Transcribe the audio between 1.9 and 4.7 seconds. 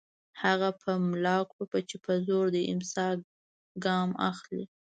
په زور د امساء ګام اخلي